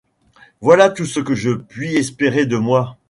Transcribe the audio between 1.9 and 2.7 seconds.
espérer de